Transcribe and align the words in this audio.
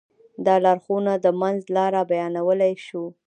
دا 0.45 0.55
لارښوونه 0.65 1.13
د 1.23 1.27
منځ 1.41 1.59
لاره 1.75 2.01
بيانولی 2.11 2.73
شو. 2.85 3.03